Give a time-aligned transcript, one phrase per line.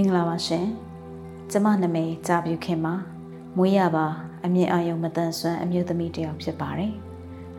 [0.00, 0.66] င်္ဂလာပါရှင်
[1.50, 2.94] ကျမနာမည်ကြာပြူခင်ပါ
[3.56, 4.06] မွေးရပါ
[4.44, 6.92] အမြင့်အာယုံမတန်ဆွမ်းအမျိုးသမီးတစ်ယောက်ဖြစ်ပါတယ်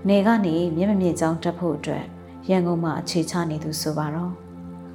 [0.08, 2.04] နေကနေမျက်မမြင့်ကြောင်းတက်ဖို့အတွက်
[2.50, 4.34] ရန်ကုန်မှာအခြေချနေသူဆိုပါတော့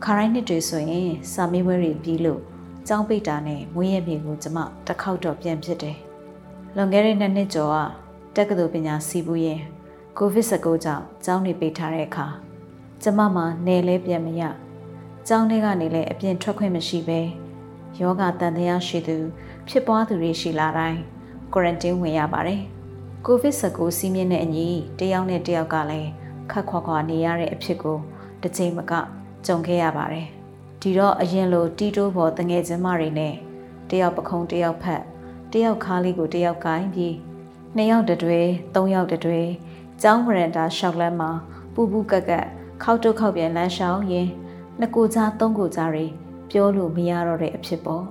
[0.05, 2.41] ခါတိုင်းနှစ်တွေဆိုရင်စာမေးပွဲတွေပြီးလို့
[2.87, 5.97] ကျောင်းပိတ်တာနဲ့မွေးရမြေကိုကျမတစ်ခေါက်တော့ပြန်ဖြစ်တယ်
[6.77, 7.77] လွန်ခဲ့တဲ့နှစ်နှစ်ကျော်က
[8.37, 9.61] တက္ကသိုလ်ပညာစီးပူးရင်
[10.19, 12.27] ကိုဗစ် -19 ကြောင့်ကျောင်းတွေပိတ်ထားတဲ့အခါ
[13.03, 14.43] ကျမမှာနယ်လဲပြန်မရ
[15.29, 17.21] ကျောင်းထဲကနေလည်းအပြင်ထွက်ခွင့်မရှိဘဲ
[18.01, 19.17] ယောဂတန်တရားရှိသူ
[19.69, 21.01] ဖြစ်ပွားသူတွေရှိလာတိုင်း
[21.53, 22.61] ကွာရန်တင်းဝင်ရပါတယ်။
[23.27, 26.11] ကိုဗစ် -19 စီးမြင့်တဲ့အညီတယောက်နဲ့တယောက်ကလည်း
[26.51, 27.99] ခက်ခွာခွာနေရတဲ့အဖြစ်ကို
[28.43, 28.93] တစ်ချိန်မက
[29.47, 30.27] ကြုံခဲ့ရပါတယ်။
[30.81, 33.35] ဒီတော့အရင်လိုတီတိုးပေါ်တငယ်ချင်းမတွေနဲ့
[33.91, 35.03] တယောက်ပခုံးတယောက်ဖက်
[35.53, 37.17] တယောက်ခါးလေးကိုတယောက်ကိုင်းပြီး
[37.77, 38.41] နှစ်ယောက်တတွေ
[38.75, 39.41] သုံးယောက်တတွေ
[40.03, 41.31] ကျောင်းဗရန်တာရှောက်လန်းမှာ
[41.75, 42.47] ပူပူကက်ကက်
[42.83, 44.29] ခောက်တုတ်ခောက်ပြန်လမ်းရှောင်းရင်
[44.81, 46.07] နှစ်ကိုကြားသုံးကိုကြားတွေ
[46.51, 48.05] ပြောလို့မရတော့တဲ့အဖြစ်ပေါ့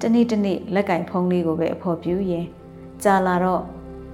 [0.00, 2.46] တနေ့တနေ့လက်ကင်ဖုံးလေးကိုပဲအဖို့ပြူရင်
[3.02, 3.62] ကြာလာတော့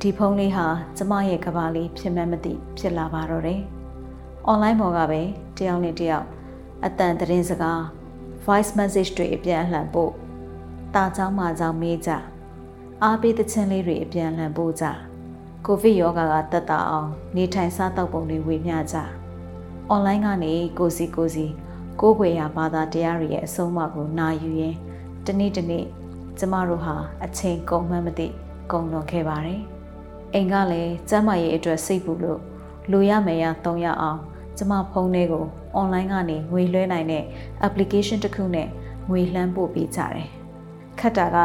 [0.00, 0.66] ဒီဖုံးလေးဟာ
[0.96, 3.60] ကျမရဲ့ကဘာလေးဖြစ်မှမသိဖြစ်လာပါတော့တယ်။
[4.50, 5.20] online ပေါ်ကပဲ
[5.56, 6.26] တယောက်နဲ့တယောက်
[6.84, 7.80] အတန်သတင်းစကား
[8.44, 10.12] voice message တွေအပြန်အလှန်ပို့
[10.94, 12.10] တာချောင်းမာချောင်းမေးကြ
[13.02, 14.84] အားပေးသချင်းလေးတွေအပြန်အလှန်ပို့ကြ
[15.66, 18.96] ကိုဗစ်ရောဂါကတက်တာအောင် နေထိုင်စားတောက်ပုံတွေဝေမျှကြ
[19.92, 21.46] online ကနေကိုစီကိုစီ
[22.00, 24.76] ကိုးကွယ်ရာဘာသာတရားတွေရဲ့အဆုံးအမကိုနာယူရင်း
[25.26, 25.84] တနေ့တနေ့
[26.38, 28.26] ကျမတို့ဟာအချိန်ကုန်မှန်းမသိ
[28.72, 29.60] ကုန်လွန်ခဲ့ပါတယ်။
[30.34, 32.40] အိမ်ကလည်းကျမ်းမာရေးအတွက်စိတ်ပူလို့
[32.90, 34.20] လူရမယ်ရသုံးရအောင်
[34.56, 35.44] ကျမဖုန်းထဲကို
[35.78, 37.24] online ကနေငွေလွှဲနိုင်တဲ့
[37.66, 38.68] application တစ်ခုနဲ့
[39.08, 40.28] ငွေလှမ်းပို့ပေးကြတယ်။
[41.00, 41.36] ခက်တာက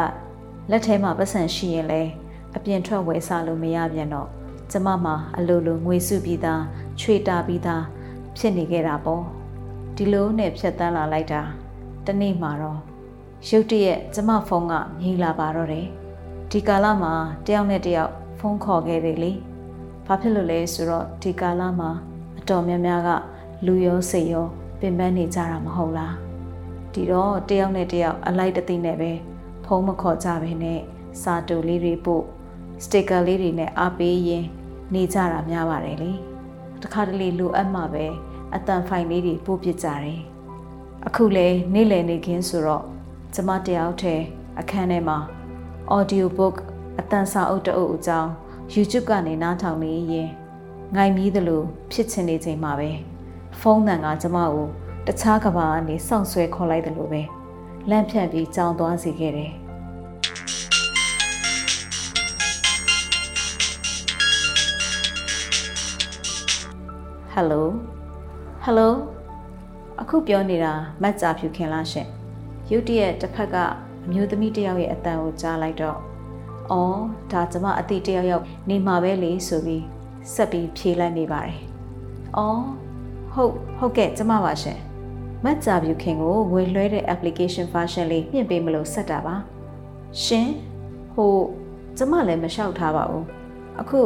[0.70, 2.10] လက်ထဲမှာပတ်စံရှိရင်လည်း
[2.56, 4.28] အပြင်ထွက်ဝယ်စားလို့မရပြန်တော့
[4.70, 6.62] ကျမမှာအလိုလိုငွေစုပြီးသား
[7.00, 7.84] ချွေတာပြီးသား
[8.36, 9.43] ဖြစ်နေခဲ့တာပေါ့
[9.98, 11.42] ဒီလိုနဲ့ဖြတ်တန်းလာလိုက်တာ
[12.06, 12.80] တနေ့မှာတော့
[13.48, 15.86] ရုတ်တရက်ကျမဖုန်းကမြည်လာပါတော့တယ်
[16.50, 17.12] ဒီကာလမှာ
[17.46, 19.32] တယောက်နဲ့တယောက်ဖုန်းခေါ်ခဲ့တယ်လေ
[20.06, 21.90] ဘာဖြစ်လို့လဲဆိုတော့ဒီကာလမှာ
[22.38, 23.10] အတော်များများက
[23.66, 24.46] လူရောစိတ်ရော
[24.80, 26.14] ပင်ပန်းနေကြတာမဟုတ်လား
[26.92, 29.12] ဒီတော့တယောက်နဲ့တယောက်အလိုက်တသိနဲ့ပဲ
[29.64, 30.80] ဖုန်းမခေါ်ကြဘဲနဲ့
[31.22, 32.24] စာတူလေးတွေပို့
[32.84, 34.44] စတစ်ကာလေးတွေနဲ့အားပေးရင်
[34.94, 36.12] နေကြတာများပါတယ်လေ
[36.82, 38.06] တခါတလေလိုအပ်မှပဲ
[38.54, 40.18] အတန်ဖိုင်လေးတွေပို့ပစ်ကြတယ်
[41.06, 42.84] အခုလဲနေ့လည်နေခင်းဆိုတော့
[43.34, 44.14] ကျမတယောက်ထဲ
[44.60, 45.18] အခန်းထဲမှာ
[45.96, 46.56] audio book
[46.98, 48.30] အတန်စာအုပ်တအုပ်အကြောင်း
[48.74, 50.28] YouTube ကနေနားထောင်နေရင်
[50.96, 51.62] ငိုင်မီးသလို
[51.92, 52.90] ဖြစ်ချင်နေချိန်မှာပဲ
[53.60, 54.66] ဖုန်းတန်ကကျမကို
[55.06, 57.22] တခြားကဘာကနေစောင့်ဆွဲခေါ်လိုက်တယ်လို့ပဲ
[57.90, 59.52] လန့်ဖြန့်ပြီးကြောင်သွားစေခဲ့တယ်
[67.32, 67.68] ဟယ်လို
[68.66, 68.94] ဟယ်လို
[70.00, 72.08] အခုပြောနေတာမတ်ကြာဖြူခင်လားရှင်
[72.70, 73.56] ရုတ်တရက်တစ်ဖက်က
[74.04, 75.98] အမျိုးသမီးတယောက်ရဲ့အတန်ကိုကြားလိုက်တော့
[76.70, 77.00] အော်
[77.32, 79.84] ဒါကျမအတိတယောက်ယောက်နေမှာပဲလေဆိုပြီး
[80.34, 81.58] ဆက်ပြီးဖြေလိုက်နေပါတယ်
[82.36, 82.62] အော်
[83.32, 84.78] ဟုတ်ဟုတ်ကဲ့ကျမပါရှင်
[85.44, 89.34] မတ်ကြာဖြူခင်ကိုငွေလွှဲတဲ့ application version လေးမြင့်ပေးမလို့ဆက်တာပါ
[90.24, 90.48] ရှင်
[91.14, 91.34] ဟို
[91.96, 93.24] ကျမလည်းမလျှောက်ထားပါဘူး
[93.80, 94.00] အခု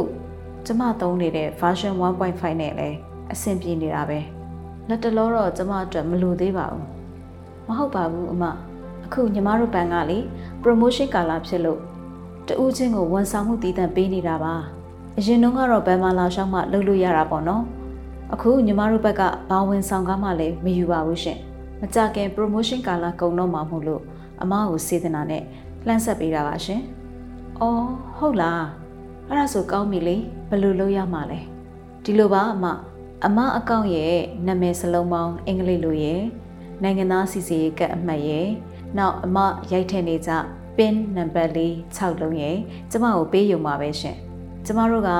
[0.66, 1.94] ကျမသုံးနေတဲ့ version
[2.26, 2.96] 1.5နဲ့လည်း
[3.32, 4.38] အဆင်ပြေနေတာပဲ
[4.88, 6.84] လက်တလောတော့ကျမအတွက်မလိုသေးပါဘူး
[7.66, 8.44] မဟုတ်ပါဘူးအမ
[9.04, 10.19] အခုညီမတို့ဘဏ်ကလေ
[10.62, 11.81] promotion ကာလဖြစ်လို့
[12.49, 14.54] တဦးချင်းကိုဝန်ဆောင်မှုတည်တံ့ပေးနေတာပါ
[15.19, 17.65] အရင်တုန်းကတော့ဘဏ်မှာလာရှောက်မှလုပ်လို့ရတာပေါ့နော်
[18.32, 21.38] အခုညီမတို့ဘက်ကဘာဝန်ဆောင်ကားမှလည်းမယူပါဘူးရှင်
[21.81, 24.03] မကြခင် promotion ကာလကုန်တော့မှမို့လို့
[24.43, 25.43] အမကိုစေတနာနဲ့
[25.87, 26.82] လှမ်းဆက်ပေးတာပါရှင်
[27.60, 28.62] အော်ဟုတ်လား
[29.28, 30.16] အဲ့ဒါဆိုကောင်းပြီလေ
[30.49, 31.41] ဘယ်လိုလုပ်ရမှာလဲ
[32.05, 32.67] ဒီလိုပါအမ
[33.26, 34.17] အမအကောင့်ရဲ့
[34.47, 36.23] နာမည်စလုံးပေါင်းအင်္ဂလိပ်လိုရဲ့
[36.82, 38.49] နိုင်ငံသားစီစီကတ်အမှတ်ရဲ့
[38.99, 39.38] နောက်အမ
[39.73, 40.32] ရိုက်ထည့်နေကြ
[40.76, 42.56] pin နံပါတ်လေး6လုံးရဲ့
[42.91, 44.17] ကျမကိုပေးယူမှာပဲရှင်
[44.67, 45.12] ကျမတို့က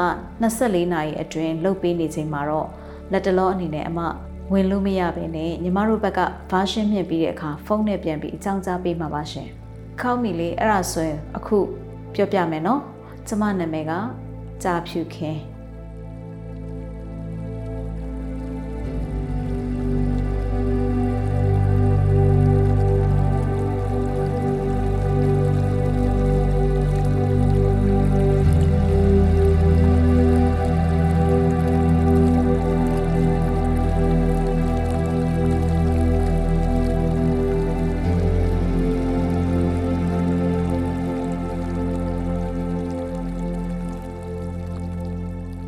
[0.43, 2.69] 24နာရီအတွင်းလုတ်ပေးနေချိန်မှာတော့
[3.13, 4.01] လက်တလောအနေနဲ့အမ
[4.53, 6.21] ဝင်လို့မရဘဲနဲ့ညီမတို့ဘက်က
[6.51, 9.49] version မြင့်ပြီးတဲ့အခါဖုန်းနဲ့ပြန်ပြီးအကြောင်းကြားပေးမှာပါရှင်
[10.01, 11.59] ခေါင်းမီလေးအဲ့ဒါဆိုရင်အခု
[12.15, 12.81] ပြောပြမယ်နော်
[13.29, 13.93] ကျမနာမည်က
[14.63, 15.39] ကြာဖြူခင်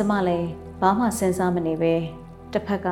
[0.00, 0.48] ကျမလည်း
[0.80, 1.94] ဘာမှစဉ်းစားမနေပဲ
[2.52, 2.88] တစ်ဖက်က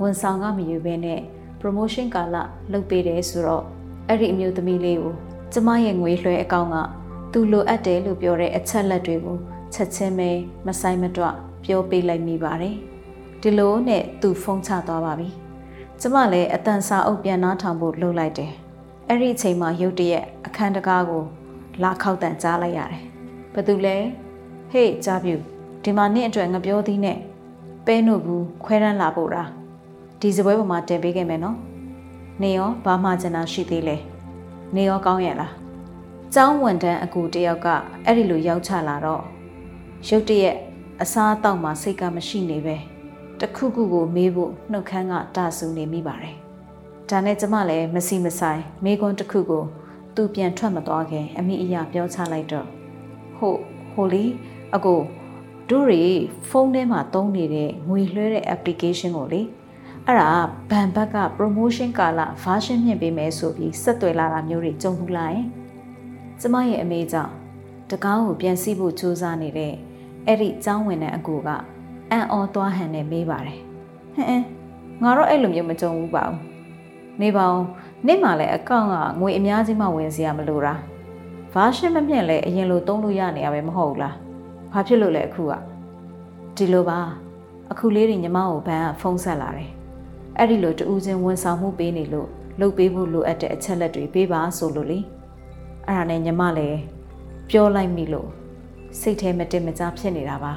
[0.00, 1.20] ဝန်ဆောင်ကမယူဘဲနဲ့
[1.60, 2.36] promotion ကာလ
[2.72, 3.64] လုပ်ပေးတယ်ဆိုတော့
[4.08, 5.14] အဲ့ဒီအမျိုးသမီးလေးကို
[5.52, 6.76] ကျမရဲ့ငွေလွှဲအကောင့်က
[7.32, 9.38] သူလိုအပ်တယ်လို့ပြောတဲ့အချက်လက်တွေကို
[9.74, 10.30] ချက်ချင်းပဲ
[10.66, 12.76] မဆိုင်မတော့ပြောပေးလိုက်မိပါတယ်
[13.40, 15.28] ဒီလိုနဲ့သူဖုန်းချသွားပါပြီ
[16.00, 18.52] ကျမလည်းအတန်စာအုပ်ပြန်နှားထောင်ဖို့လှုပ်လိုက်တယ်
[19.08, 21.24] အဲ့ဒီအချိန်မှာရုတ်တရက်အခန်းတကားကို
[21.82, 23.02] လာခောက်တန်ကြားလိုက်ရတယ်
[23.54, 23.96] ဘသူလဲ
[24.70, 25.36] ဟေးကြားပြူ
[25.86, 27.18] ဒီမှာနင့်အတွက်ငပြောသည်နဲ့
[27.86, 29.42] ပဲနို့ဘူးခွဲရမ်းလာဖို့တာ
[30.20, 31.56] ဒီစပွဲပေါ်မှာတင်ပေးခဲ့မယ်နော်
[32.42, 33.96] နေရောဘာမှကျန်တာရှိသေးလဲ
[34.76, 35.52] နေရောကောင်းရဲ့လား
[36.34, 37.66] ကျောင်းဝန်တန်းအကူတယောက်က
[38.04, 39.22] အဲ့ဒီလိုရောက်ချလာတော့
[40.08, 40.56] ရုတ်တရက်
[41.02, 42.76] အစားအသောက်မှာစိတ်ကမရှိနေပဲ
[43.40, 46.36] တခုခုကိုမေးဖို့နှုတ်ခမ်းကတာဆူနေမိပါတယ်
[47.08, 49.64] ဒါနဲ့ကျမလည်းမစီမဆိုင်မေးခွန်းတစ်ခုကို
[50.14, 52.66] သူပြန်ထွက်မသွားခင်အမိအရာပြောချလိုက်တော့
[53.36, 53.60] ဟုတ်
[53.92, 54.24] ဟိုလီ
[54.74, 55.00] အကို
[55.70, 56.02] တို့တွေ
[56.48, 59.42] ဖုန်းထဲမှာသုံးနေတဲ့ငွေလွှဲတဲ့ application ကိုလေ
[60.06, 60.30] အဲ့ဒါ
[60.70, 65.38] ဘန်ဘက်က promotion ကာလ version မြင့်ပေးမယ်ဆိုပြီးဆက်သွယ်လာတာမျိုးတွေကြုံဘူးလား
[66.40, 67.32] ကျမရဲ့အမေကြောင့်
[67.90, 69.72] တကောင်းကိုပြန်စီးဖို့စူးစမ်းနေတဲ့
[70.26, 71.48] အဲ့ဒီចောင်းဝင်တဲ့အကူက
[72.10, 73.58] အံ့ဩသွားဟန်နဲ့မေးပါတယ်
[74.14, 74.42] ဟင်
[75.02, 76.40] ငါတော့အဲ့လိုမျိုးမကြုံဘူးပါဘူး
[77.22, 77.62] နေပါဦး
[78.06, 80.74] နေ့မှလည်းအကောင့်ကငွေအများကြီးမှဝင်စရာမလိုတာ
[81.54, 84.16] version မမြင့်လဲအရင်လိုသုံးလို့ရနေရပဲမဟုတ်ဘူးလား
[84.78, 85.52] ဘာဖြစ်လို့လဲအခုက
[86.56, 86.98] ဒီလိုပါ
[87.72, 89.70] အခုလေးတွေညီမကိုဘန်ကဖုန်းဆက်လာတယ်
[90.38, 92.28] အဲ့ဒီလိုတူးချင်းဝန်ဆောင်မှုပေးနေလို့
[92.60, 94.98] လုပ်ပေးဖို့လိုအပ်တဲ့အချက်လက်တွေပေးပါဆိုလို့လေ
[95.86, 96.78] အဲ့ဒါနဲ့ညီမလည်း
[97.50, 98.28] ပြောလိုက်မိလို့
[99.00, 100.52] စိတ်ထဲမတင်မကြဖြစ်နေတာပါ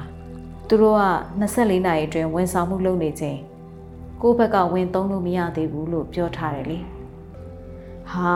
[0.68, 1.04] သူတို့က
[1.40, 3.38] 24နာရီအတွင်းဝန်ဆောင်မှုလုပ်နေချိန်
[4.22, 6.78] ကိုယ့်ဘက်ကဝင်သုံးလို့မရသေးဘူးလို့ပြောထားတယ်လေ
[8.12, 8.34] ဟာ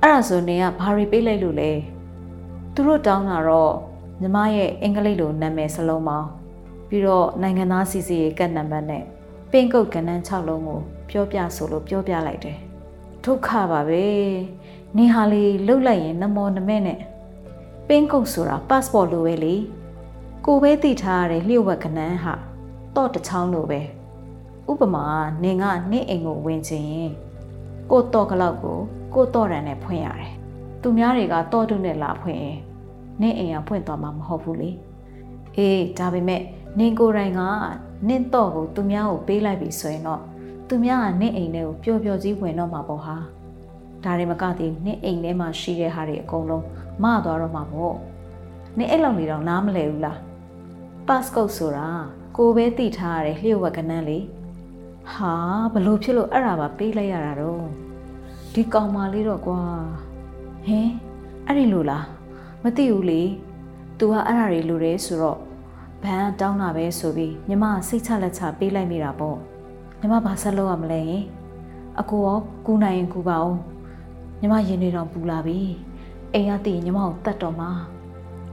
[0.00, 1.70] အဲ့ဒါဆိုနေကဘာတွေပေးလိုက်လို့လဲ
[2.74, 3.74] သူတို့တောင်းတာတော့
[4.20, 6.28] ညီမရဲ့အင်္ဂလိပ်လိုနာမည်စလုံးပေါင်း
[6.88, 9.04] ပြီးတော့နိုင်ငံသားစီစီရဲ့ကတ်နံပါတ်နဲ့
[9.50, 10.80] ပင်ကုတ်ကဏ္ဍ6လုံးကို
[11.10, 12.58] ပြောပြဆိုလို့ပြောပြလိုက်တယ်
[13.24, 14.04] ဒုက္ခပါပဲ
[14.96, 17.00] နေဟာလေးလှုပ်လိုက်ရင်နမောနမဲနဲ့
[17.88, 19.54] ပင်ကုတ်ဆိုတာ passport လိုပဲလေ
[20.46, 22.34] ကိုပဲသိထားရတဲ့လျှို့ဝှက်ကဏ္ဍဟာ
[22.96, 23.80] တော့တချောင်းလိုပဲ
[24.70, 25.04] ဥပမာ
[25.42, 27.12] နင်ကနေ့အိမ်ကိုဝင်ချင်ရင်
[27.90, 28.78] ကိုတော့ကလောက်ကို
[29.14, 30.32] ကိုတော့ရန်နဲ့ဖွင့်ရတယ်
[30.82, 32.58] သူများတွေကတော့တုနဲ့လာဖွင့်ရင်
[33.20, 34.70] နင့်အိမ်ကဖွင့်သွားမှာမဟုတ်ဘူးလေ
[35.56, 36.42] အေးဒါပေမဲ့
[36.78, 37.40] နင်ကိုယ်တိုင်က
[38.08, 40.20] နင့်တော့ကိုသူများကိုပေးလိုက်ပြီဆိုရင်တော့
[40.68, 43.16] သူများကနင့်အိမ်ထဲကိုပျော်ပျော်ကြီးဝင်တော့မှာပေါ့ဟာ
[44.04, 46.64] ဒါတွေမကသေးနင့်အိမ်ထဲမှာရှိတဲ့ဟာတွေအကုန်လုံး
[47.02, 47.96] မသွားတော့မှာပေါ့
[48.78, 50.18] နင်အဲ့လောက်နေတော့နားမလဲဘူးလား
[51.06, 51.88] ပတ်စကုတ်ဆိုတာ
[52.36, 54.18] ကိုပဲသိထားရတဲ့လျှို့ဝှက်ကနန်းလေ
[55.12, 55.34] ဟာ
[55.72, 57.64] ဘလို့ဖြစ်လို့အဲ့ဒါပါပေးလိုက်ရတာတော့
[58.54, 59.60] ဒီကောင်မလေးတော့ကွာ
[60.66, 60.90] ဟင်
[61.46, 62.04] အဲ့ဒီလိုလား
[62.64, 63.22] မသိဘူးလေ။
[63.98, 65.38] तू ကအဲ့ဒါတွေလိုတယ်ဆိုတော့
[66.02, 69.36] ဘန်တောင်းတာပဲဆိုပြီးညီမစိတ်ချလက်ချပေးလိုက်မိတာပေါ့။
[70.00, 71.02] ညီမဘာဆက်လုပ်ရမလဲ။
[72.00, 73.58] အကိုရောကူနိုင်ရင်ကူပါအောင်။
[74.40, 75.60] ညီမရင်တွေတော့ပူလာပြီ။
[76.34, 77.70] အိမ်ကတည်ညီမကိုတတ်တော်မှာ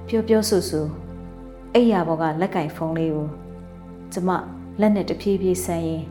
[0.08, 0.82] ပြောပြောဆူဆူ
[1.74, 3.28] အိယာဘောကလက်ကင်ဖုန်းလေးကို
[4.14, 4.30] ကျမ
[4.80, 6.04] လက်နဲ့တဖြည်းဖြည်းဆန်းရင်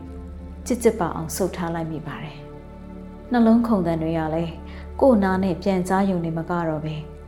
[0.65, 2.37] ကြစ်ကြစ်ပါအောင်ဆုပ်ထားလိုက်မိပါတယ်။
[3.31, 4.53] နှလုံးခုန်တန်တွေကလည်း
[5.01, 6.95] ကို့နာနဲ့ပြန်ကြားယုံနေမကတော့ပဲ။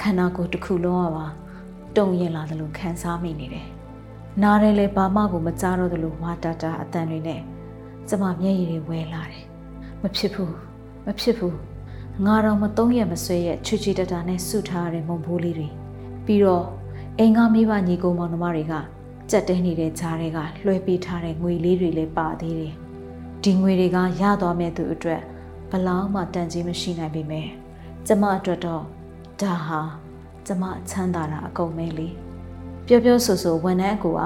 [0.00, 1.26] ခန္ဓာကိုယ်တစ်ခုလုံးကပါ
[1.96, 3.66] တုံရင်လာတယ်လို့ခံစားမိနေတယ်။
[4.42, 7.40] နားရဲလဲဘာမှကိုမကြားတော့သလိုဝါတာတာအတန်တွေနဲ့
[8.08, 9.44] ကျမမျက်ရည်တွေဝဲလာတယ်။
[10.02, 10.54] မဖြစ်ဘူး
[11.06, 11.56] မဖြစ်ဘူး
[12.24, 15.68] ငါတော့မသုံးရမဆွဲရဲ့ချွချီတတာနဲ့ဆုထားရတဲ့မုံဘိုးလေးတွေ
[16.26, 16.64] ပြီးတော့
[17.18, 18.74] အိမ်ကမိဘညီကိုမောင်နှမတွေက
[19.30, 22.74] ကြက်တဲနေတဲ့ဂျားတွေကလွှဲပေးထားတဲ့ငွေလေးတွေလည်းပါသေးတယ်။
[23.42, 25.22] ဒီငွေတွေကရသွားမဲ့သူအတွက်
[25.70, 27.48] ဘလောက်မှတန်ကြီးမရှိနိုင်ပေမဲ့
[28.06, 28.84] ကျမအတွက်တော့
[29.40, 29.80] ဒါဟာ
[30.46, 32.08] ကျမချမ်းသာတာအကုန်ပဲလေ
[32.86, 34.20] ပြောပြောဆိုဆိုဝန်ထမ်းအကူက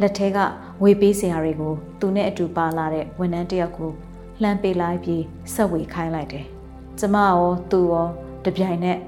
[0.00, 0.38] လက်ထဲက
[0.82, 3.90] ဝေပေးစရာတွေကိုသူနဲ့အတူပါလာတဲ့ဝန်ထမ်းတယောက်ကို
[4.42, 5.22] လှမ်းပေးလိုက်ပြီး
[5.54, 6.46] ဆက်ဝေခိုင်းလိုက်တယ်
[6.98, 7.40] ကျမရော
[7.70, 8.06] သူရော
[8.44, 8.98] တပြိုင်နက်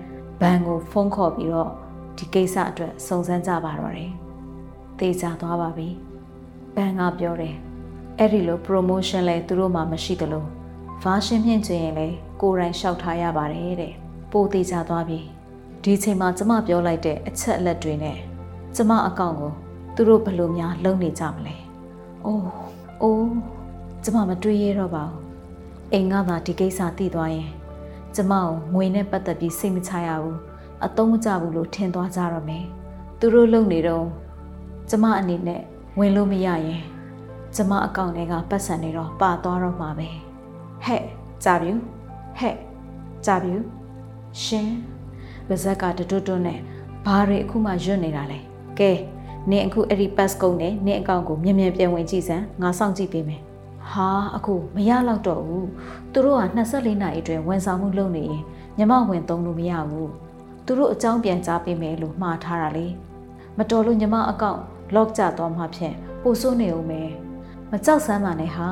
[0.40, 1.70] ဘန်ကိုဖုန်းခေါ်ပြီးတော့
[2.18, 4.12] ဒီကိစ္စအတွက်စုံစမ်းကြပါတော့တယ်
[4.98, 5.88] သေချာသွားပါပြီ
[6.74, 7.56] ဘန်ကပြောတယ်
[8.18, 10.44] အဲ့ဒီလို promotion လဲသူတို့မှမရှိသလို
[11.02, 12.08] version မြင့်ချင်ရင်လဲ
[12.40, 13.92] ကိုယ်တိုင်လျှောက်ထားရပါတယ်တဲ့
[14.32, 15.20] ပိုသေးချသွားပြီ
[15.86, 18.18] ဒီချိန်မှာကျမပြောလိုက်တဲ့အချက်အလက်တွေနဲ့
[18.76, 19.52] ကျမအကောင့်ကို
[19.94, 21.56] သူတို့ဘယ်လိုများလုပ်နေကြမလဲ။
[22.24, 22.48] အိုး
[23.02, 23.32] အိုး
[24.04, 25.22] ကျမမတွေးရတော့ပါဘူး။
[25.92, 27.50] အိမ်ကသာဒီကိစ္စသိသွားရင်
[28.14, 30.36] ကျမကိုငွေနဲ့ပတ်သက်ပြီးစိတ်မချရဘူး။
[30.84, 32.64] အသုံးမကျဘူးလို့ထင်သွားကြတော့မယ်။
[33.18, 34.06] သူတို့လုပ်နေတော့
[34.90, 35.62] ကျမအနေနဲ့
[35.98, 36.82] ဝင်လို့မရရင်
[37.54, 40.08] ကျမအကောင့်ထဲကပတ်စံနေတော့ပါသွားတော့မှာပဲ။
[40.84, 41.02] ဟဲ့
[41.44, 41.70] ကြပြီ။
[42.38, 42.56] ဟဲ့
[43.26, 43.54] ကြပြီ။
[44.44, 44.70] ရှင်
[45.48, 46.58] ပါဇက်ကတွတ်တွတ်နဲ့
[47.06, 48.38] ဘာတွေအခုမှရွတ်နေတာလဲ။
[48.78, 48.92] ကဲ
[49.50, 53.40] နင်အခုအဲ့ဒီ pass code နဲ့နင်အကောင့်ကိုမြန်မြန်ပြန်ဝင်ကြည့်စမ်းငါစောင့်ကြည့်ပေးမယ်
[53.90, 55.68] ဟာအခုမရတော့တော့ဘူး
[56.12, 58.42] သူတို့က24နာရီအတွင်းဝန်ဆောင်မှုလုပ်နေရင်
[58.78, 60.10] ညမဝင်သုံးလို့မရဘူး
[60.66, 62.86] သူတို့အကြောင်းပြန်ကြားပေးမယ်လို့မှားထားတာလေ
[63.58, 64.60] မတော်လို့ညမအကောင့်
[64.94, 67.10] lock ကျသွားမှဖြင့်ပို့ဆိုးနေဦးမယ်
[67.70, 68.68] မကြောက်စမ်းပါနဲ့ဟာ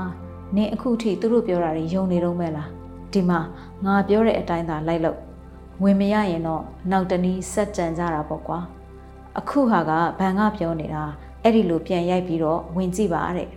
[0.56, 2.68] နင်အခုထိသူတို့ပြောတာတွေယုံနေတော့မဲ့လား
[3.12, 3.40] ဒီမှာ
[3.84, 5.18] ငါပြောတဲ့အတိုင်းသာလိုက်လို့
[5.82, 8.58] ဝင်မရရင်တော့နောက်တနည်းဆက်ကြံကြတာပေါ့ကွာ
[9.38, 11.02] အခုဟာကဘန်ကပြောနေတာ
[11.42, 13.48] အဲ့ဒီလိုပြန်ရိုက်ပြီးတော့ဝင်ကြည့်ပါတဲ့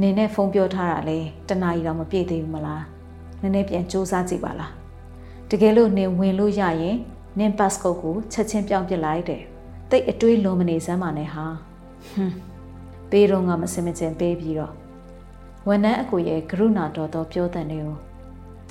[0.00, 2.84] နင်းနဲ့ဖုန်းပြောထားတာလေတနားရီတော့မပြည့်သေးဘူးမလား
[3.40, 4.72] နည်းနည်းပြန်စူးစမ်းကြည့်ပါလား
[5.50, 6.96] တကယ်လို့နင်ဝင်လို့ရရင်
[7.38, 9.42] နင် passport ကိုချက်ချင်းပြောင်းပြလိုက်တဲ့
[9.90, 11.46] တိတ်အတွေးလုံးမနေစမ်းပါနဲ့ဟာ
[12.10, 12.34] ဟွန်း
[13.10, 14.72] ပေးတော့ငါမစင်မကျင်ပေးပြီးတော့
[15.68, 17.96] ဝန်ထမ်းအကူရဲ့ကရုဏာတော်တော်ပြောတဲ့နေကို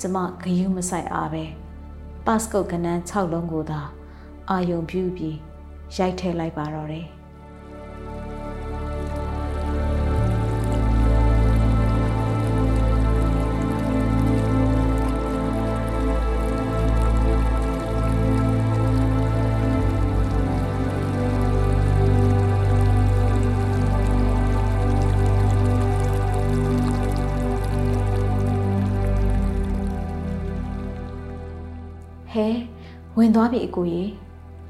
[0.00, 1.44] ကျမဂယုမဆိုင်အားပဲ
[2.26, 3.80] passport ကနန်း6လုံးကိုသာ
[4.50, 5.38] အာယုံပြူပြီး
[5.96, 7.06] ရိုက်ထည့်လိုက်ပါတော့တယ်
[33.22, 34.10] ဝင်သွားပြီအကိုကြီး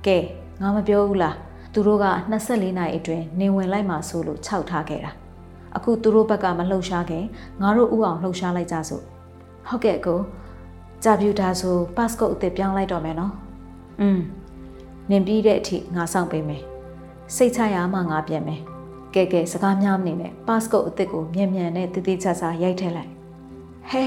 [0.06, 0.18] ကဲ
[0.60, 1.36] ငါမပြောဘူးလား
[1.72, 2.06] သူတို့က
[2.42, 5.12] 24နာရီအတွင်းနေဝင်လိုက်မှဆိုလို့ခြောက်ထားခဲ့တာ
[5.76, 7.24] အခုသူတို့ဘက်ကမလှုပ်ရှားခင်
[7.62, 9.02] ငါတို့ဥအောင်လှုပ်ရှားလိုက်ကြစို့
[9.68, 10.20] ဟုတ်ကဲ့ကို
[11.04, 13.32] ဂျာပြူတာဆို passport အသစ်ပြောင်းလိုက်တော့မယ်နော်
[14.00, 14.20] อืม
[15.10, 16.62] နင်ပြီးတဲ့အထိငါစောင့်ပေးမယ်
[17.36, 18.60] စိတ်ချရမှငါပြန်မယ်
[19.14, 23.10] ကဲကဲစကားများမနေနဲ့ passport အသစ်ကိုမြန်မြန်နဲ့တည်တည်ချာချာရိုက်ထည့်လိုက်
[23.90, 24.04] ဟဲ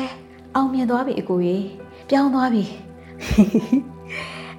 [0.55, 1.63] အောင်မြင်သွားပြီအကိုကြီး
[2.09, 2.63] ပြောင်းသွားပြီ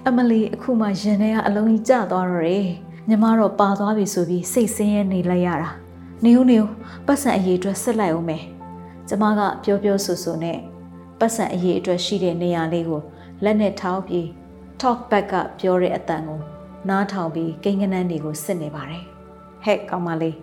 [0.06, 2.66] အမလီအခုမှရင်ထဲကအလုံးကြီးကျသွားတော့တယ်
[3.08, 5.70] ညီမတော့ပါသွားပြီဆိုပြီးစိတ်ဆင်းရဲနေလိုက်ရတာ
[6.24, 6.70] နေဦးနေဦး
[7.06, 8.42] ပတ်စံအရေးအတွက်ဆက်လိုက်အောင်မယ်
[9.08, 10.58] ကျမကပြောပြောဆိုဆိုနဲ့
[11.18, 13.00] ပတ်စံအရေးအတွက်ရှိတဲ့နေရာလေးကို
[13.44, 14.26] လက်နဲ့ထောက်ပြီး
[14.80, 16.40] talk back ကပြောတဲ့အတန်ကို
[16.88, 19.04] နားထောင်ပြီးကိန်းကနန်းတွေကိုစစ်နေပါတယ်
[19.64, 20.36] ဟဲ့ကောင်မလေး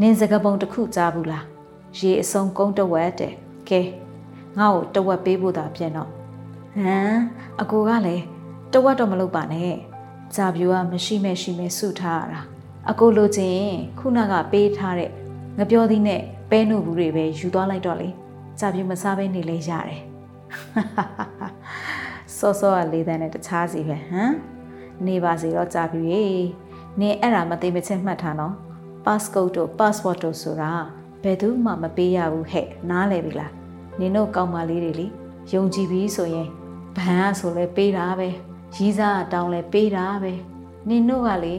[0.00, 1.44] နင်းစကပုံတစ်ခုကြားဘူးလား
[1.98, 3.32] ရေအစုံကုန်းတဝက်တဲ့
[3.68, 3.80] ကဲ
[4.58, 6.10] ငါ့ကိုတဝက်ပေးဖို့သာပြင်တော့
[6.76, 7.16] ဟမ်
[7.60, 8.24] အကူကလည်း
[8.72, 9.72] တဝက်တော့မလုပ်ပါနဲ့
[10.34, 12.40] ဂျာဗျူကမရှိမဲ့ရှိမဲ့စုထားရတာ
[12.90, 13.58] အကိုလိုချင်
[13.98, 15.10] ခုနကပေးထားတဲ့
[15.58, 16.20] ငပြောသည်နဲ့
[16.50, 18.08] ပဲနို့ဘူးတွေပဲယူသွားလိုက်တော့လေ
[18.58, 20.00] ဂျာဗျူမစားဘဲနေလဲရတယ်
[22.36, 24.32] စောစောကလေးတန်းနဲ့တခြားစီပဲဟမ်
[25.06, 26.24] နေပါစေတော့ဂျာဗျူရေ
[27.00, 28.54] နင်အဲ့ဒါမသိမချင်းမှတ်ထားနော်
[29.04, 30.72] passport တို့ passport တို့ဆိုတာ
[31.22, 33.52] ဘယ်သူမှမပေးရဘူးဟဲ့နားလဲပြီလား
[33.98, 35.06] နင်တို့ကောင်းမလေးတွေလေ
[35.52, 36.48] ယုံကြည်ပြီးဆိုရင်
[36.96, 38.28] ဘန်ကဆိုလဲပေးတာပဲ
[38.74, 40.32] ရီးစားတောင်းလဲပေးတာပဲ
[40.88, 41.54] နင်တို့ကလေ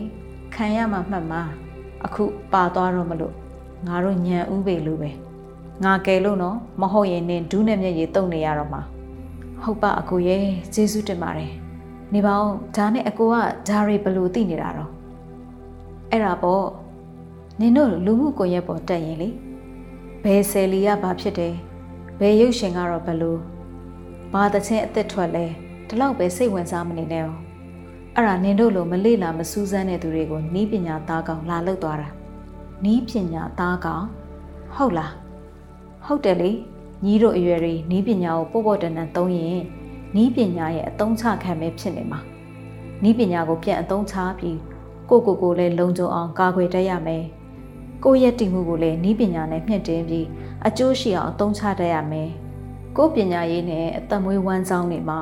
[0.55, 1.41] ခံရမှာမှတ်မှာ
[2.05, 3.33] အခုပါသွားတော့မလို့
[3.87, 5.11] ငါတို့ညံဥပေလို့ပဲ
[5.83, 8.81] ငါကယ်လို့နော်မဟုတ်ရင်နင်ဒူးနဲ့မျက်ရည်တုံနေရတော့မှာ
[9.61, 11.53] ဟုတ်ပါအကိုရဲ့ကျေးဇူးတင်ပါတယ်
[12.13, 13.35] နေပါဦးဒါနဲ့အကိုက
[13.67, 14.91] ဓာရီဘလို့သိနေတာတော့
[16.11, 16.65] အဲ့ဒါပေါ့
[17.59, 19.29] နင်တို့လူမှုကွန်ရက်ပေါ်တက်ရင်လေ
[20.23, 21.55] ဘယ်ဆယ်လီကဘာဖြစ်တယ်
[22.19, 23.39] ဘယ်ရုပ်ရှင်ကတော့ဘလို့
[24.33, 25.45] ဘာတချင်းအသက်ထွက်လဲ
[25.89, 27.41] ဒီလောက်ပဲစိတ်ဝင်စားမနေနဲ့အောင်
[28.15, 32.09] အဲ့ဒါနင်တို့လိုမလေ့လာမစူးစမ်းတဲ့သူတွေကိုနီးပညာသားကောင်လာလောက်သွားတာ
[32.85, 34.05] နီးပညာသားကောင်
[34.75, 35.13] ဟုတ်လား
[36.05, 36.51] ဟုတ်တယ်လေ
[37.05, 39.61] ညီတို့အရွယ်တွေနီးပညာကိုပို့ပို့တန်တန်သုံးရင်
[40.15, 42.19] နီးပညာရဲ့အသုံးချခံပဲဖြစ်နေမှာ
[43.03, 44.57] နီးပညာကိုပြန်အသုံးချပြီး
[45.09, 47.23] ကိုကိုကိုလည်းလုံခြုံအောင်ကာကွယ်တတ်ရမယ်
[48.03, 50.27] ကိုယ့်ရဲ့တည်မှုကိုလည်းနီးပညာနဲ့မြင့်တင်ပြီး
[50.67, 52.29] အကျိုးရှိအောင်အသုံးချတတ်ရမယ်
[52.97, 55.19] ကိုယ်ပညာရေးနဲ့အသက်မွေးဝမ်းဆောင်နေမှာ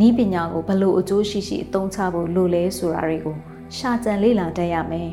[0.00, 3.36] နီးပညာကိုဘလို့အကျိုးရှိရှိအသုံးချဖို့လိုလဲဆိုတာတွေကို
[3.76, 5.10] ရှာကြံလေ့လာတတ်ရမယ်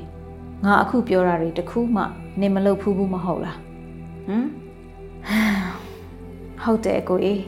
[0.65, 2.03] ငါအခုပြောတာတွေတခုမှ
[2.39, 3.57] နင်မလုပ်ဖူးဘူးမဟုတ်လား
[4.27, 4.47] ဟမ်
[6.61, 7.41] ဟဟုတ်တယ်အကိုကြီး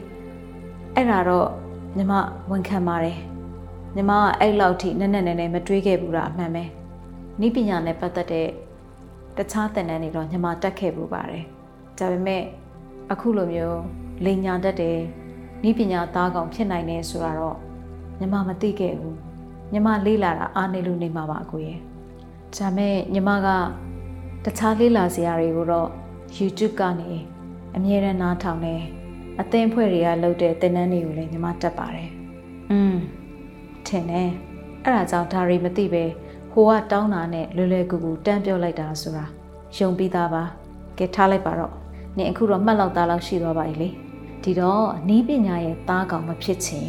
[0.94, 1.48] အဲ့ဒါတော့
[1.96, 2.12] ညီမ
[2.50, 3.18] ဝန်ခံပါတယ်
[3.96, 6.64] ညီမကအဲ့လောက်ထိနက်နက်နဲနဲမတွေးခဲ့ဘူးလားအမှန်ပဲ
[7.40, 8.48] နီးပညာနဲ့ပတ်သက်တဲ့
[9.36, 11.44] တခြားသင်တန်းတွေတော့ညီမတက်ခဲ့ဘူးပါတယ်
[11.98, 12.42] ဒါပေမဲ့
[13.12, 13.80] အခုလိုမျိုး
[14.24, 14.98] လိန်ညာတတ်တယ်
[15.62, 17.56] နီးပညာသားကောင်ဖြစ်နိုင်တယ်ဆိုတာတော့
[18.18, 19.16] ညီမမသိခဲ့ဘူး
[19.72, 21.78] ညီမလေးလာတာအားနေလို့နေမှာပါအကိုရဲ့
[22.56, 23.48] ဒါမဲ့ညီမက
[24.44, 25.88] တခြားလေးလာစရာတွေကိုတော့
[26.38, 27.10] YouTube ကနေ
[27.76, 28.76] အမြဲတမ်းနားထောင်နေ
[29.40, 32.10] အသင်းဖွဲ့တွေကလုပ်တဲ့သင်တန်းတွေကိုလည်းညီမတက်ပါတယ်။
[32.70, 32.94] อืม
[33.86, 34.30] ထင်တယ်။
[34.84, 36.04] အဲ့ဒါကြောင့်ဒါရီမသိပဲ
[36.52, 39.24] ဟိုကတောင်းတာနဲ့လွယ်လွယ်ကူကူတန်းပြောလိုက်တာဆိုတာ
[39.76, 40.42] ယုံပြီးသားပါ။
[40.98, 41.72] ကဲထားလိုက်ပါတော့။
[42.16, 43.88] နင်အခုတော့မှတ်လောက်သားလောက်ရှိသွားပါပြီလေ။
[44.46, 46.88] ဒီတော့နီးပညာရဲ့သားကောင်မဖြစ်ချင်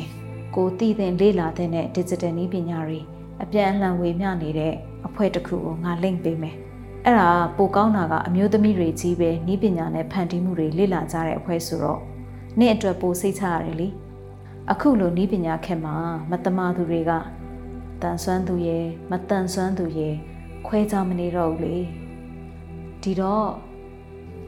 [0.55, 2.99] ကိုတည်တဲ့လေးလာတဲ့ digital နီးပညာတွေ
[3.43, 4.73] အပြန်အလှန်ဝေမျှနေတဲ့
[5.07, 6.55] အဖွဲ့တစ်ခုကိုငါ link ပေးမယ်။
[7.05, 12.01] အဲ့ဒါပိုကောင်းတာကအမျိုးသမီးတွေကြီးပဲနီးပညာနဲ့ဖန်တီးမှုတွေလေ့လာကြတဲ့အဖွဲ့ဆိုတော့
[12.59, 13.87] နေ့အတွက်ပိုစိတ်ချရတယ်လေ
[14.71, 15.95] အခုလိုနီးပညာခက်မှာ
[16.31, 17.11] မတမာသူတွေက
[18.01, 20.15] တန်ဆွမ်းသူရဲ့မတန်ဆွမ်းသူရဲ့
[20.67, 21.77] ခွဲခြားမနေတော့ဘူးလေ
[23.01, 23.47] ဒီတော့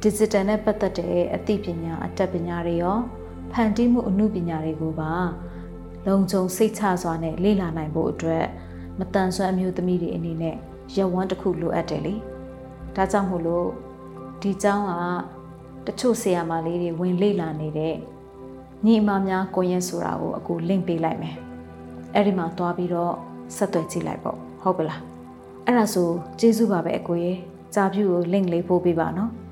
[0.03, 2.98] digital နဲ့ပတ်သက်တဲ့အသိပညာအတတ်ပညာတွေရော
[3.51, 5.13] ဖန်တီးမှုအမှုပညာတွေကိုပါ
[6.08, 8.46] လုံခြုံစိတ်ချစွာနဲ့လေ့လာနိုင်ဖို့အတွက်
[9.00, 10.56] မတန်ဆွမ်းအမျိုးသမီးတွေအနေနဲ့
[10.96, 12.15] ရက်ဝန်းတစ်ခုလိုအပ်တယ်လေ။
[12.96, 13.68] ဒါကြောင့်မို့လို့
[14.41, 14.91] ဒီကျောင်းက
[15.86, 17.96] တချို့ဆရာမလေးတွေဝင်လေ့လာနေတဲ့
[18.86, 21.36] ညီအမများကိုရင်ဆိုတာကိုအကူ link ပေးလိုက်မယ်။
[22.15, 23.13] အဲ့ဒီမှာတွားပြီးတော့
[23.56, 25.01] ဆက်သွယ်ကြည့်လိုက်ပေါ့ဟုတ်ပလား။
[25.65, 27.34] အဲ့ဒါဆိုကျေးဇူးပါပဲအကူရေ။
[27.75, 29.32] ကြာပြူကို link လေးပို့ပေးပါနော်။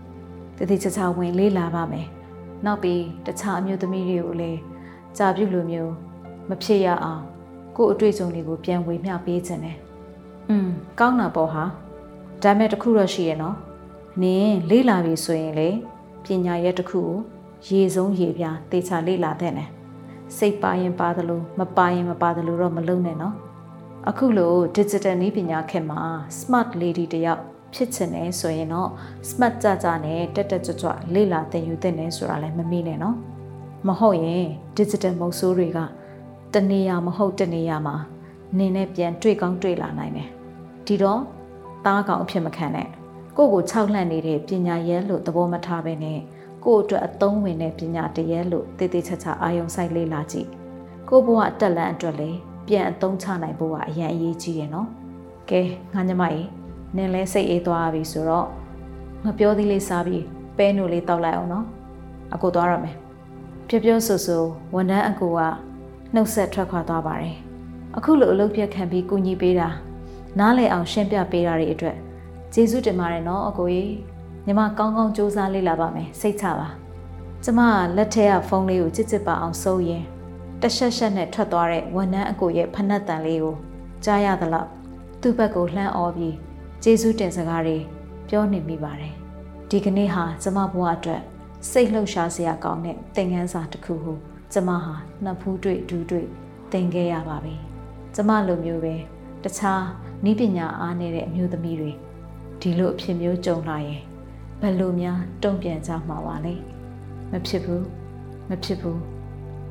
[0.57, 2.07] တတိချာချာဝင်လေးလာပါမယ်
[2.65, 4.59] နောက်ပြီးတခြားအမျိုးသမီးတွေကိုလည်း
[5.17, 5.93] ဂျာပြူလိုမျိုး
[6.49, 7.23] မဖြစ်ရအောင်
[7.77, 9.77] ကို့အတွေ့အကြုံတွေကိုပြန်ဝေမျှပေးခြင်းတယ်
[10.49, 11.63] อืมကောင်းတာပေါ့ဟာ
[12.43, 13.57] ဒါမဲ့တခုတော့ရှိရဲ့နော်
[14.21, 15.69] နင်းလေးလာပြီဆိုရင်လေ
[16.25, 17.17] ပညာရက်တစ်ခုကို
[17.67, 19.69] ရေဆုံးရေပြားတေချာလေ့လာတဲ့နဲ့
[20.37, 23.35] စိတ်ပါရင်ပါသလိုမပါရင်မပါသလိုတော့မလုံးနဲ့နော်
[24.09, 25.99] အခုလို digital နည်းပညာခေတ်မှာ
[26.39, 28.89] smart lady တယောက် ဖြစ်ချင်တယ်ဆိုရင်တော့
[29.29, 33.17] smart ကြကြနဲ့တက်တက်ကြွကြွလေ့လာသင်ယူသင့်တယ်ဆိုတာလည်းမမေ့နဲ့နော်
[33.87, 34.45] မဟုတ်ရင်
[34.77, 35.79] digital မုတ်ဆိုးတွေက
[36.53, 37.95] တနေရာမဟုတ်တနေရာမှာ
[38.57, 40.29] နင်းနဲ့ပြန်တွေ့ကောင်းတွေ့လာနိုင်တယ်
[40.85, 41.21] ဒီတော့
[41.85, 42.87] သားကောင်အဖြစ်မခံနဲ့
[43.37, 46.19] ကိုကို၆လှန့်နေတဲ့ပညာရဲလို့သဘောမထားဘဲနဲ့
[46.63, 50.47] ကိုအတွက်အသုံးဝင်တဲ့ပညာတရဲလို့တည်တည်ချာချာအာယုံဆိုင်လေးလာကြည့်
[51.09, 54.87] ကိုဘဝအတက်လန့်အတွက်လည်းပြန်အသုံးချနိုင်ဖို့ကအရင်အရေးကြီးတယ်နော်
[55.49, 55.61] ကဲ
[55.93, 56.47] ငါညမကြီး
[56.95, 58.47] နင်လဲစိတ်အေးသွားပြီဆိုတော့
[59.23, 60.23] ငါပြောသေးလေးစားပြီး
[60.57, 61.65] ပဲနိုလေးတောက်လိုက်အောင်နော်
[62.33, 62.95] အကိုသွားရမယ်
[63.67, 64.37] ပြပြဆူဆူ
[64.75, 65.39] ဝန်ထမ်းအကိုက
[66.13, 67.35] နှုတ်ဆက်ထွက်ခွာသွားပါတယ်
[67.97, 69.69] အခုလိုအလုပ်ပြတ်ခံပြီးကူညီပေးတာ
[70.39, 71.97] နားလည်အောင်ရှင်းပြပေးတာတွေအတွက်
[72.53, 73.93] ကျေးဇူးတင်ပါတယ်နော်အကိုကြီး
[74.45, 76.67] ညီမကောင်းကောင်းစူးစမ်းလေ့လာပါမယ်စိတ်ချပါ
[77.43, 77.59] ကျမ
[77.97, 80.03] လက်ထဲကဖုန်းလေးကိုချစ်ချစ်ပါအောင်စိုးရင်
[80.61, 83.55] တရှက်ရှက်နဲ့ထွက်သွားတဲ့ဝန်ထမ်းအကိုရဲ့ဖနက်တန်လေးကို
[84.03, 84.69] ကြားရသလောက်
[85.21, 86.35] သူ့ဘက်ကိုလှမ်းអော်ပြီး
[86.83, 87.77] ကျေးဇူးတင်စကားတွေ
[88.29, 89.13] ပြောနေမိပါတယ်
[89.69, 91.21] ဒီကနေ့ဟာကျမဘဝအတွက်
[91.69, 94.17] စိတ်လှုပ်ရှားစရာကောင်းတဲ့သင်ခန်းစာတစ်ခုကို
[94.53, 96.27] ကျမဟာနှစ်ဖူးတွေ့ဒူးတွေ့
[96.71, 97.55] သင်ခဲ့ရပါပြီ
[98.15, 98.95] ကျမလိုမျိုးပဲ
[99.43, 99.83] တခြား
[100.29, 101.91] ဤပညာအားနည်းတဲ့အမျိုးသမီးတွေ
[102.61, 104.01] ဒီလိုအဖြစ်မျိုးကြုံလာရင်
[104.61, 106.53] ဘယ်လိုများတုံ့ပြန်ကြမှာပါလဲ
[107.31, 107.85] မဖြစ်ဘူး
[108.49, 109.01] မဖြစ်ဘူး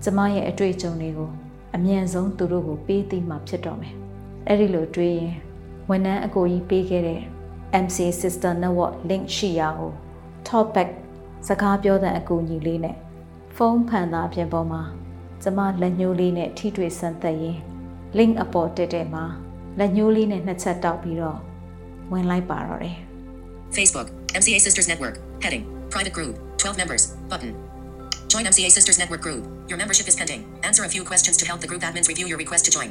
[0.03, 1.31] ကျမရဲ့အတွေ့အကြုံတွေကို
[1.75, 3.95] အမြန်ဆုံးသူတို့ကိုပေးသိမှဖြစ်တော့မယ်
[4.47, 5.37] အဲ့ဒီလိုတွေးရင်
[5.91, 7.21] ဝန်ထမ်းအကိုကြီးပေးခဲ့တဲ့
[7.85, 9.93] MC Sister Network link ရှိရာကို
[10.49, 10.89] topic
[11.49, 12.97] စကားပြောတဲ့အကူအညီလေးနဲ့
[13.57, 14.83] ဖုန်းဖန်သားပြင်ပေါ်မှာ
[15.43, 17.59] ကျမလက်ညှိုးလေးနဲ့ထိတွေ့ဆန်းသက်ရင်
[18.19, 19.25] link အပေါ်တက်တဲ့မှာ
[19.79, 21.39] လက်ညှိုးလေးနဲ့နှစ်ချက်တောက်ပြီးတော့
[22.13, 22.97] ဝင်လိုက်ပါတော့တယ်
[23.77, 24.09] Facebook,
[24.41, 27.51] MCA Sisters Network, heading, private group, 12 members, button.
[28.29, 29.43] Join MCA Sisters Network group.
[29.69, 30.43] Your membership is pending.
[30.63, 32.91] Answer a few questions to help the group admins review your request to join.